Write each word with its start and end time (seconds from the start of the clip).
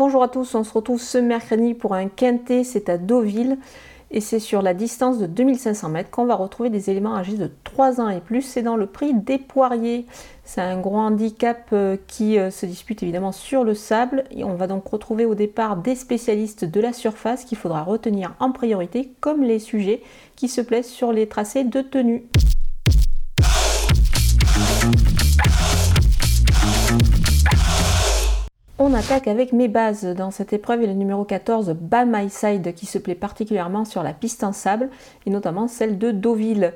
Bonjour 0.00 0.22
à 0.22 0.28
tous, 0.28 0.54
on 0.54 0.64
se 0.64 0.72
retrouve 0.72 0.98
ce 0.98 1.18
mercredi 1.18 1.74
pour 1.74 1.92
un 1.92 2.08
quintet, 2.08 2.64
c'est 2.64 2.88
à 2.88 2.96
Deauville 2.96 3.58
et 4.10 4.22
c'est 4.22 4.38
sur 4.38 4.62
la 4.62 4.72
distance 4.72 5.18
de 5.18 5.26
2500 5.26 5.90
mètres 5.90 6.08
qu'on 6.08 6.24
va 6.24 6.36
retrouver 6.36 6.70
des 6.70 6.88
éléments 6.88 7.14
âgés 7.14 7.36
de 7.36 7.50
3 7.64 8.00
ans 8.00 8.08
et 8.08 8.20
plus. 8.20 8.40
C'est 8.40 8.62
dans 8.62 8.76
le 8.76 8.86
prix 8.86 9.12
des 9.12 9.36
poiriers. 9.36 10.06
C'est 10.42 10.62
un 10.62 10.80
gros 10.80 10.96
handicap 10.96 11.68
euh, 11.74 11.98
qui 12.06 12.38
euh, 12.38 12.50
se 12.50 12.64
dispute 12.64 13.02
évidemment 13.02 13.30
sur 13.30 13.62
le 13.62 13.74
sable. 13.74 14.24
Et 14.30 14.42
on 14.42 14.54
va 14.54 14.68
donc 14.68 14.88
retrouver 14.88 15.26
au 15.26 15.34
départ 15.34 15.76
des 15.76 15.94
spécialistes 15.94 16.64
de 16.64 16.80
la 16.80 16.94
surface 16.94 17.44
qu'il 17.44 17.58
faudra 17.58 17.82
retenir 17.82 18.34
en 18.40 18.52
priorité, 18.52 19.12
comme 19.20 19.42
les 19.42 19.58
sujets 19.58 20.00
qui 20.34 20.48
se 20.48 20.62
plaisent 20.62 20.88
sur 20.88 21.12
les 21.12 21.28
tracés 21.28 21.64
de 21.64 21.82
tenue. 21.82 22.24
On 28.82 28.94
attaque 28.94 29.28
avec 29.28 29.52
mes 29.52 29.68
bases. 29.68 30.06
Dans 30.06 30.30
cette 30.30 30.54
épreuve, 30.54 30.84
il 30.84 30.88
le 30.88 30.94
numéro 30.94 31.22
14, 31.24 31.76
By 31.78 32.06
My 32.06 32.30
Side, 32.30 32.72
qui 32.72 32.86
se 32.86 32.96
plaît 32.96 33.14
particulièrement 33.14 33.84
sur 33.84 34.02
la 34.02 34.14
piste 34.14 34.42
en 34.42 34.54
sable, 34.54 34.88
et 35.26 35.30
notamment 35.30 35.68
celle 35.68 35.98
de 35.98 36.12
Deauville. 36.12 36.72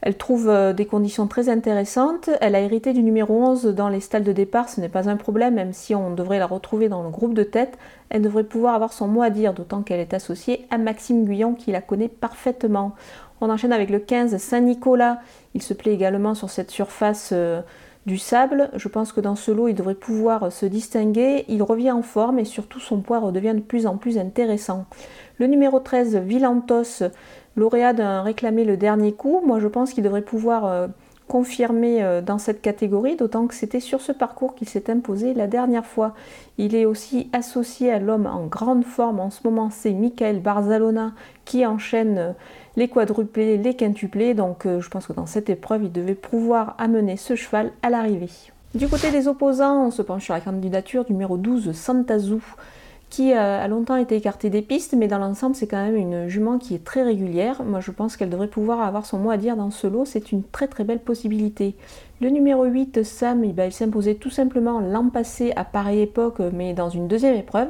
Elle 0.00 0.16
trouve 0.16 0.48
euh, 0.48 0.72
des 0.72 0.86
conditions 0.86 1.26
très 1.26 1.48
intéressantes. 1.48 2.30
Elle 2.40 2.54
a 2.54 2.60
hérité 2.60 2.92
du 2.92 3.02
numéro 3.02 3.34
11 3.44 3.74
dans 3.74 3.88
les 3.88 3.98
stalles 3.98 4.22
de 4.22 4.30
départ, 4.30 4.68
ce 4.68 4.80
n'est 4.80 4.88
pas 4.88 5.08
un 5.08 5.16
problème, 5.16 5.54
même 5.54 5.72
si 5.72 5.96
on 5.96 6.14
devrait 6.14 6.38
la 6.38 6.46
retrouver 6.46 6.88
dans 6.88 7.02
le 7.02 7.10
groupe 7.10 7.34
de 7.34 7.42
tête. 7.42 7.76
Elle 8.08 8.22
devrait 8.22 8.44
pouvoir 8.44 8.76
avoir 8.76 8.92
son 8.92 9.08
mot 9.08 9.22
à 9.22 9.30
dire, 9.30 9.52
d'autant 9.52 9.82
qu'elle 9.82 9.98
est 9.98 10.14
associée 10.14 10.64
à 10.70 10.78
Maxime 10.78 11.24
Guyon 11.24 11.54
qui 11.54 11.72
la 11.72 11.80
connaît 11.80 12.06
parfaitement. 12.06 12.94
On 13.40 13.50
enchaîne 13.50 13.72
avec 13.72 13.90
le 13.90 13.98
15, 13.98 14.36
Saint-Nicolas. 14.36 15.18
Il 15.54 15.62
se 15.62 15.74
plaît 15.74 15.92
également 15.92 16.36
sur 16.36 16.50
cette 16.50 16.70
surface. 16.70 17.30
Euh, 17.32 17.62
du 18.08 18.18
sable. 18.18 18.70
Je 18.74 18.88
pense 18.88 19.12
que 19.12 19.20
dans 19.20 19.36
ce 19.36 19.52
lot, 19.52 19.68
il 19.68 19.74
devrait 19.74 19.94
pouvoir 19.94 20.50
se 20.50 20.66
distinguer. 20.66 21.44
Il 21.46 21.62
revient 21.62 21.92
en 21.92 22.02
forme 22.02 22.40
et 22.40 22.44
surtout 22.44 22.80
son 22.80 23.00
poids 23.00 23.20
redevient 23.20 23.54
de 23.54 23.60
plus 23.60 23.86
en 23.86 23.96
plus 23.96 24.18
intéressant. 24.18 24.86
Le 25.38 25.46
numéro 25.46 25.78
13, 25.78 26.16
Villantos, 26.16 27.04
lauréat 27.54 27.92
d'un 27.92 28.22
réclamé 28.22 28.64
le 28.64 28.76
dernier 28.76 29.12
coup. 29.12 29.40
Moi, 29.46 29.60
je 29.60 29.68
pense 29.68 29.92
qu'il 29.92 30.02
devrait 30.02 30.22
pouvoir 30.22 30.88
confirmer 31.28 32.02
euh, 32.02 32.20
dans 32.20 32.38
cette 32.38 32.60
catégorie, 32.60 33.14
d'autant 33.14 33.46
que 33.46 33.54
c'était 33.54 33.80
sur 33.80 34.00
ce 34.00 34.10
parcours 34.10 34.54
qu'il 34.54 34.68
s'est 34.68 34.90
imposé 34.90 35.34
la 35.34 35.46
dernière 35.46 35.86
fois. 35.86 36.14
Il 36.56 36.74
est 36.74 36.86
aussi 36.86 37.28
associé 37.32 37.92
à 37.92 38.00
l'homme 38.00 38.26
en 38.26 38.46
grande 38.46 38.84
forme 38.84 39.20
en 39.20 39.30
ce 39.30 39.40
moment, 39.44 39.70
c'est 39.70 39.92
Michael 39.92 40.40
Barzalona 40.40 41.12
qui 41.44 41.64
enchaîne 41.64 42.18
euh, 42.18 42.32
les 42.76 42.88
quadruplés, 42.88 43.58
les 43.58 43.74
quintuplés, 43.74 44.34
donc 44.34 44.66
euh, 44.66 44.80
je 44.80 44.88
pense 44.88 45.06
que 45.06 45.12
dans 45.12 45.26
cette 45.26 45.50
épreuve, 45.50 45.84
il 45.84 45.92
devait 45.92 46.14
pouvoir 46.14 46.74
amener 46.78 47.16
ce 47.16 47.36
cheval 47.36 47.70
à 47.82 47.90
l'arrivée. 47.90 48.30
Du 48.74 48.88
côté 48.88 49.10
des 49.10 49.28
opposants, 49.28 49.86
on 49.86 49.90
se 49.90 50.02
penche 50.02 50.24
sur 50.24 50.34
la 50.34 50.40
candidature 50.40 51.04
numéro 51.08 51.36
12, 51.36 51.72
Santazou 51.72 52.42
qui 53.10 53.32
euh, 53.32 53.64
a 53.64 53.68
longtemps 53.68 53.96
été 53.96 54.16
écartée 54.16 54.50
des 54.50 54.62
pistes, 54.62 54.94
mais 54.96 55.08
dans 55.08 55.18
l'ensemble, 55.18 55.54
c'est 55.54 55.66
quand 55.66 55.82
même 55.82 55.96
une 55.96 56.28
jument 56.28 56.58
qui 56.58 56.74
est 56.74 56.84
très 56.84 57.02
régulière. 57.02 57.62
Moi, 57.64 57.80
je 57.80 57.90
pense 57.90 58.16
qu'elle 58.16 58.30
devrait 58.30 58.48
pouvoir 58.48 58.80
avoir 58.80 59.06
son 59.06 59.18
mot 59.18 59.30
à 59.30 59.36
dire 59.36 59.56
dans 59.56 59.70
ce 59.70 59.86
lot. 59.86 60.04
C'est 60.04 60.30
une 60.32 60.42
très 60.42 60.68
très 60.68 60.84
belle 60.84 61.00
possibilité. 61.00 61.74
Le 62.20 62.28
numéro 62.28 62.64
8, 62.64 63.04
Sam, 63.04 63.44
eh 63.44 63.52
ben, 63.52 63.66
il 63.66 63.72
s'imposait 63.72 64.16
tout 64.16 64.30
simplement 64.30 64.80
l'an 64.80 65.08
passé 65.08 65.52
à 65.56 65.64
pareille 65.64 66.02
époque, 66.02 66.40
mais 66.52 66.74
dans 66.74 66.90
une 66.90 67.08
deuxième 67.08 67.36
épreuve. 67.36 67.68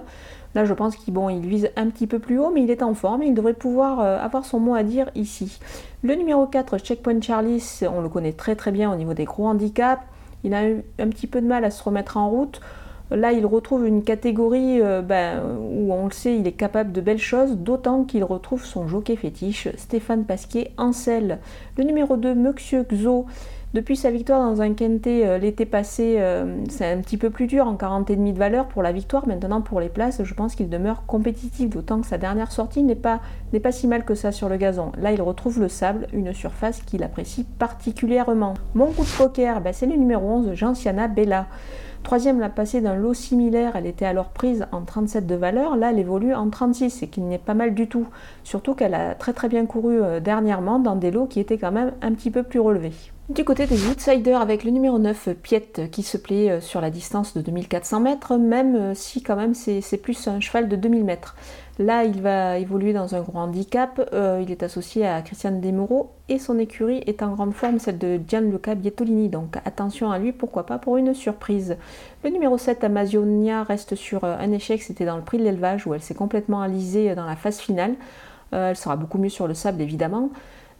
Là, 0.54 0.64
je 0.64 0.72
pense 0.72 0.96
qu'il 0.96 1.14
bon, 1.14 1.28
il 1.28 1.46
vise 1.46 1.70
un 1.76 1.88
petit 1.88 2.06
peu 2.06 2.18
plus 2.18 2.38
haut, 2.38 2.50
mais 2.50 2.62
il 2.62 2.70
est 2.70 2.82
en 2.82 2.94
forme 2.94 3.22
et 3.22 3.26
il 3.26 3.34
devrait 3.34 3.54
pouvoir 3.54 4.00
euh, 4.00 4.18
avoir 4.18 4.44
son 4.44 4.58
mot 4.58 4.74
à 4.74 4.82
dire 4.82 5.10
ici. 5.14 5.60
Le 6.02 6.14
numéro 6.14 6.46
4, 6.46 6.78
Checkpoint 6.78 7.20
Charlie, 7.20 7.62
on 7.94 8.00
le 8.00 8.08
connaît 8.08 8.32
très 8.32 8.56
très 8.56 8.72
bien 8.72 8.90
au 8.92 8.96
niveau 8.96 9.14
des 9.14 9.24
gros 9.24 9.46
handicaps. 9.46 10.02
Il 10.44 10.54
a 10.54 10.68
eu 10.68 10.82
un 10.98 11.08
petit 11.08 11.26
peu 11.26 11.40
de 11.40 11.46
mal 11.46 11.64
à 11.64 11.70
se 11.70 11.82
remettre 11.82 12.16
en 12.16 12.30
route. 12.30 12.60
Là, 13.10 13.32
il 13.32 13.46
retrouve 13.46 13.86
une 13.86 14.02
catégorie 14.02 14.82
euh, 14.82 15.00
ben, 15.00 15.42
où 15.58 15.92
on 15.92 16.06
le 16.06 16.12
sait, 16.12 16.36
il 16.36 16.46
est 16.46 16.52
capable 16.52 16.92
de 16.92 17.00
belles 17.00 17.18
choses, 17.18 17.56
d'autant 17.56 18.04
qu'il 18.04 18.22
retrouve 18.24 18.64
son 18.64 18.86
jockey 18.86 19.16
fétiche, 19.16 19.68
Stéphane 19.76 20.24
Pasquier, 20.24 20.72
en 20.76 20.92
selle. 20.92 21.38
Le 21.76 21.84
numéro 21.84 22.16
2, 22.16 22.34
Monsieur 22.34 22.84
Xo, 22.84 23.26
depuis 23.74 23.96
sa 23.96 24.10
victoire 24.10 24.40
dans 24.40 24.62
un 24.62 24.72
quintet 24.72 25.26
euh, 25.26 25.36
l'été 25.36 25.66
passé, 25.66 26.16
euh, 26.18 26.56
c'est 26.70 26.90
un 26.90 26.98
petit 26.98 27.18
peu 27.18 27.28
plus 27.28 27.46
dur 27.46 27.66
en 27.66 27.76
40 27.76 28.08
et 28.08 28.16
demi 28.16 28.32
de 28.32 28.38
valeur 28.38 28.66
pour 28.66 28.82
la 28.82 28.92
victoire. 28.92 29.28
Maintenant, 29.28 29.60
pour 29.60 29.78
les 29.78 29.90
places, 29.90 30.22
je 30.24 30.34
pense 30.34 30.54
qu'il 30.54 30.70
demeure 30.70 31.04
compétitif, 31.06 31.68
d'autant 31.68 32.00
que 32.00 32.06
sa 32.06 32.16
dernière 32.16 32.50
sortie 32.50 32.82
n'est 32.82 32.94
pas, 32.94 33.20
pas 33.62 33.72
si 33.72 33.86
mal 33.86 34.06
que 34.06 34.14
ça 34.14 34.32
sur 34.32 34.48
le 34.48 34.56
gazon. 34.56 34.92
Là, 34.98 35.12
il 35.12 35.20
retrouve 35.20 35.60
le 35.60 35.68
sable, 35.68 36.06
une 36.14 36.32
surface 36.32 36.80
qu'il 36.80 37.02
apprécie 37.02 37.44
particulièrement. 37.44 38.54
Mon 38.74 38.86
coup 38.86 39.04
de 39.04 39.16
poker, 39.18 39.60
ben, 39.60 39.74
c'est 39.74 39.86
le 39.86 39.96
numéro 39.96 40.26
11, 40.26 40.54
Gentiana 40.54 41.06
Bella. 41.06 41.46
Troisième 42.02 42.40
l'a 42.40 42.48
passé 42.48 42.80
d'un 42.80 42.94
lot 42.94 43.12
similaire, 43.12 43.76
elle 43.76 43.86
était 43.86 44.06
alors 44.06 44.30
prise 44.30 44.66
en 44.72 44.82
37 44.82 45.26
de 45.26 45.34
valeur, 45.34 45.76
là 45.76 45.90
elle 45.90 45.98
évolue 45.98 46.34
en 46.34 46.48
36, 46.48 47.02
et 47.02 47.08
qu'il 47.08 47.28
n'est 47.28 47.38
pas 47.38 47.54
mal 47.54 47.74
du 47.74 47.86
tout. 47.86 48.06
Surtout 48.44 48.74
qu'elle 48.74 48.94
a 48.94 49.14
très 49.14 49.32
très 49.32 49.48
bien 49.48 49.66
couru 49.66 50.00
euh, 50.00 50.20
dernièrement 50.20 50.78
dans 50.78 50.96
des 50.96 51.10
lots 51.10 51.26
qui 51.26 51.40
étaient 51.40 51.58
quand 51.58 51.72
même 51.72 51.92
un 52.00 52.12
petit 52.12 52.30
peu 52.30 52.42
plus 52.42 52.60
relevés. 52.60 52.94
Du 53.28 53.44
côté 53.44 53.66
des 53.66 53.86
outsiders, 53.88 54.40
avec 54.40 54.64
le 54.64 54.70
numéro 54.70 54.98
9, 54.98 55.34
Piette, 55.42 55.90
qui 55.90 56.02
se 56.02 56.16
plaît 56.16 56.50
euh, 56.50 56.60
sur 56.62 56.80
la 56.80 56.88
distance 56.88 57.34
de 57.34 57.42
2400 57.42 58.00
mètres, 58.00 58.38
même 58.38 58.74
euh, 58.74 58.94
si 58.94 59.22
quand 59.22 59.36
même 59.36 59.52
c'est 59.52 59.98
plus 59.98 60.28
un 60.28 60.40
cheval 60.40 60.66
de 60.66 60.76
2000 60.76 61.04
mètres. 61.04 61.36
Là, 61.78 62.04
il 62.04 62.22
va 62.22 62.56
évoluer 62.56 62.94
dans 62.94 63.14
un 63.14 63.20
gros 63.20 63.38
handicap. 63.38 64.00
Euh, 64.14 64.40
il 64.42 64.50
est 64.50 64.62
associé 64.62 65.06
à 65.06 65.20
Christiane 65.20 65.60
Desmoreaux 65.60 66.12
et 66.30 66.38
son 66.38 66.58
écurie 66.58 67.02
est 67.06 67.22
en 67.22 67.34
grande 67.34 67.52
forme, 67.52 67.78
celle 67.78 67.98
de 67.98 68.18
Gianluca 68.26 68.74
Bietolini. 68.74 69.28
Donc 69.28 69.56
attention 69.66 70.10
à 70.10 70.18
lui, 70.18 70.32
pourquoi 70.32 70.64
pas 70.64 70.78
pour 70.78 70.96
une 70.96 71.12
surprise. 71.12 71.76
Le 72.24 72.30
numéro 72.30 72.56
7, 72.56 72.82
Amazonia, 72.82 73.62
reste 73.62 73.94
sur 73.94 74.24
un 74.24 74.50
échec. 74.52 74.82
C'était 74.82 75.04
dans 75.04 75.18
le 75.18 75.22
prix 75.22 75.36
de 75.36 75.44
l'élevage 75.44 75.86
où 75.86 75.92
elle 75.92 76.00
s'est 76.00 76.14
complètement 76.14 76.62
alisée 76.62 77.14
dans 77.14 77.26
la 77.26 77.36
phase 77.36 77.58
finale. 77.58 77.94
elle 78.52 78.74
sera 78.74 78.96
beaucoup 78.96 79.18
mieux 79.18 79.28
sur 79.28 79.46
le 79.46 79.52
sable, 79.52 79.82
évidemment 79.82 80.30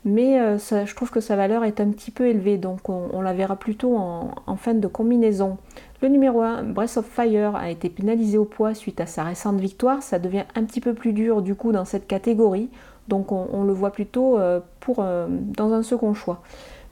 mais 0.08 0.41
euh, 0.41 0.56
je 0.58 0.94
trouve 0.94 1.10
que 1.10 1.20
sa 1.20 1.36
valeur 1.36 1.64
est 1.64 1.80
un 1.80 1.91
petit 1.91 2.10
peu 2.10 2.26
élevée, 2.26 2.56
donc 2.56 2.88
on, 2.88 3.20
la 3.20 3.34
verra 3.34 3.56
plutôt 3.56 3.94
en, 3.96 4.56
fin 4.56 4.72
de 4.72 4.88
combinaison. 4.88 5.58
Le 6.00 6.08
numéro 6.08 6.41
1, 6.41 6.62
Breath 6.62 6.96
of 6.96 7.04
Fire, 7.06 7.54
a 7.56 7.70
été 7.70 7.91
pénalisé 7.91 8.38
au 8.38 8.47
poids 8.47 8.72
suite 8.74 9.00
à 9.00 9.06
sa 9.06 9.22
récente 9.22 9.60
victoire, 9.60 10.02
ça 10.02 10.18
devient 10.18 10.44
un 10.54 10.64
petit 10.64 10.80
peu 10.80 10.94
plus 10.94 11.12
dur 11.12 11.42
du 11.42 11.54
coup 11.54 11.72
dans 11.72 11.84
cette 11.84 12.06
catégorie, 12.06 12.70
donc 13.08 13.32
on, 13.32 13.64
le 13.64 13.72
voit 13.72 13.91
plutôt 13.91 14.38
euh, 14.38 14.60
euh, 14.98 15.26
dans 15.28 15.72
un 15.74 15.82
second 15.82 16.14
choix. 16.14 16.42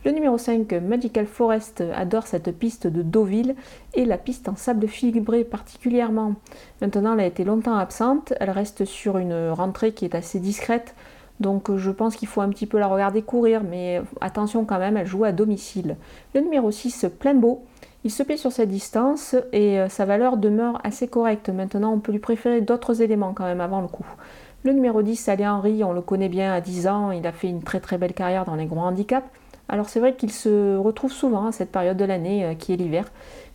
Le 0.05 0.13
numéro 0.13 0.37
5, 0.37 0.73
Magical 0.75 1.27
Forest, 1.27 1.83
adore 1.95 2.27
cette 2.27 2.57
piste 2.57 2.87
de 2.87 3.03
Deauville 3.03 3.57
et 3.95 4.05
la 4.05 4.19
piste 4.19 4.49
en 4.49 4.57
sable 4.57 4.87
fibré 4.89 5.43
particulièrement. 5.43 6.35
Maintenant, 6.81 7.15
elle 7.15 7.21
a 7.21 7.27
été 7.27 7.45
longtemps 7.45 7.77
absente, 7.77 8.35
elle 8.39 8.51
reste 8.51 8.85
sur 8.85 9.19
une 9.19 9.51
rentrée 9.51 9.93
qui 9.93 10.05
est 10.05 10.15
assez 10.15 10.39
discrète, 10.39 10.95
donc 11.41 11.75
je 11.77 11.91
pense 11.91 12.17
qu'il 12.17 12.29
faut 12.29 12.41
un 12.41 12.49
petit 12.49 12.67
peu 12.67 12.79
la 12.79 12.87
regarder 12.87 13.23
courir, 13.23 13.63
mais 13.63 14.03
attention 14.21 14.65
quand 14.65 14.79
même, 14.79 14.97
elle 14.97 15.07
joue 15.07 15.25
à 15.25 15.33
domicile. 15.33 15.97
Le 16.35 16.41
numéro 16.41 16.71
6, 16.71 17.07
plein 17.19 17.35
beau. 17.35 17.65
Il 18.05 18.11
se 18.11 18.23
paie 18.23 18.37
sur 18.37 18.53
cette 18.53 18.69
distance 18.69 19.35
et 19.53 19.81
euh, 19.81 19.89
sa 19.89 20.05
valeur 20.05 20.37
demeure 20.37 20.81
assez 20.85 21.09
correcte. 21.09 21.49
Maintenant, 21.49 21.93
on 21.93 21.99
peut 21.99 22.13
lui 22.13 22.21
préférer 22.21 22.61
d'autres 22.61 23.03
éléments 23.03 23.33
quand 23.35 23.45
même 23.45 23.61
avant 23.61 23.81
le 23.81 23.89
coup. 23.89 24.07
Le 24.63 24.73
numéro 24.73 25.03
10, 25.03 25.29
Ali 25.29 25.47
Henry, 25.47 25.85
on 25.85 25.93
le 25.93 26.01
connaît 26.01 26.29
bien 26.29 26.53
à 26.53 26.61
10 26.61 26.87
ans, 26.87 27.11
il 27.11 27.27
a 27.27 27.33
fait 27.33 27.49
une 27.49 27.63
très 27.63 27.81
très 27.81 27.99
belle 27.99 28.15
carrière 28.15 28.45
dans 28.45 28.55
les 28.55 28.67
gros 28.67 28.81
handicaps. 28.81 29.27
Alors 29.69 29.89
c'est 29.89 30.01
vrai 30.01 30.15
qu'il 30.15 30.31
se 30.31 30.77
retrouve 30.77 31.13
souvent 31.13 31.47
à 31.47 31.53
cette 31.53 31.73
période 31.73 31.97
de 31.97 32.05
l'année 32.05 32.45
euh, 32.45 32.55
qui 32.55 32.73
est 32.73 32.77
l'hiver, 32.77 33.07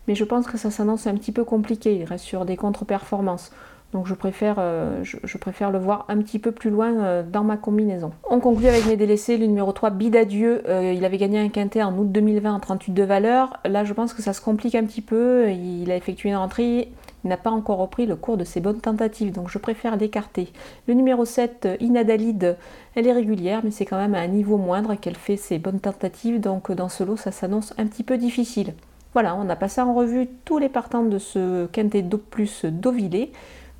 mais 0.06 0.14
je 0.14 0.24
pense 0.24 0.46
que 0.46 0.58
ça 0.58 0.70
s'annonce 0.70 1.06
un 1.06 1.14
petit 1.14 1.32
peu 1.32 1.44
compliqué, 1.44 1.96
il 1.96 2.04
reste 2.04 2.24
sur 2.24 2.44
des 2.44 2.56
contre-performances. 2.56 3.50
Donc 3.92 4.06
je 4.06 4.14
préfère, 4.14 4.56
euh, 4.58 5.02
je, 5.02 5.36
préfère 5.36 5.70
le 5.70 5.78
voir 5.78 6.06
un 6.08 6.18
petit 6.18 6.38
peu 6.38 6.50
plus 6.50 6.70
loin 6.70 6.94
euh, 6.94 7.22
dans 7.22 7.44
ma 7.44 7.58
combinaison. 7.58 8.12
On 8.28 8.40
conclut 8.40 8.68
avec 8.68 8.86
mes 8.86 8.96
délaissés. 8.96 9.36
Le 9.36 9.46
numéro 9.46 9.70
3, 9.70 9.90
Bidadieu. 9.90 10.62
Euh, 10.66 10.94
il 10.96 11.04
avait 11.04 11.18
gagné 11.18 11.38
un 11.38 11.50
quintet 11.50 11.82
en 11.82 11.96
août 11.98 12.10
2020 12.10 12.54
en 12.54 12.60
38 12.60 12.92
de 12.92 13.02
valeur. 13.02 13.60
Là, 13.66 13.84
je 13.84 13.92
pense 13.92 14.14
que 14.14 14.22
ça 14.22 14.32
se 14.32 14.40
complique 14.40 14.74
un 14.74 14.84
petit 14.84 15.02
peu. 15.02 15.50
Il 15.50 15.90
a 15.90 15.96
effectué 15.96 16.30
une 16.30 16.36
entrée. 16.36 16.90
Il 17.24 17.28
n'a 17.28 17.36
pas 17.36 17.50
encore 17.50 17.78
repris 17.78 18.06
le 18.06 18.16
cours 18.16 18.36
de 18.36 18.44
ses 18.44 18.60
bonnes 18.60 18.80
tentatives, 18.80 19.30
donc 19.30 19.48
je 19.48 19.58
préfère 19.58 19.96
l'écarter. 19.96 20.48
Le 20.88 20.94
numéro 20.94 21.24
7, 21.24 21.68
Inadalide, 21.78 22.56
elle 22.96 23.06
est 23.06 23.12
régulière, 23.12 23.60
mais 23.62 23.70
c'est 23.70 23.84
quand 23.84 23.96
même 23.96 24.16
à 24.16 24.18
un 24.18 24.26
niveau 24.26 24.56
moindre 24.56 24.96
qu'elle 24.96 25.14
fait 25.14 25.36
ses 25.36 25.60
bonnes 25.60 25.78
tentatives, 25.78 26.40
donc 26.40 26.72
dans 26.72 26.88
ce 26.88 27.04
lot, 27.04 27.16
ça 27.16 27.30
s'annonce 27.30 27.74
un 27.78 27.86
petit 27.86 28.02
peu 28.02 28.18
difficile. 28.18 28.74
Voilà, 29.12 29.36
on 29.36 29.48
a 29.48 29.54
passé 29.54 29.80
en 29.80 29.94
revue 29.94 30.26
tous 30.44 30.58
les 30.58 30.68
partants 30.68 31.04
de 31.04 31.18
ce 31.18 31.66
quintet 31.66 32.02
d'eau 32.02 32.18
plus 32.18 32.64
d'Ovillé. 32.64 33.30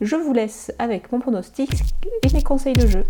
Je 0.03 0.17
vous 0.17 0.33
laisse 0.33 0.73
avec 0.81 1.13
mon 1.13 1.21
pronostic 1.21 1.71
et 2.25 2.33
mes 2.35 2.43
conseils 2.43 2.75
de 2.75 2.89
jeu. 2.89 3.05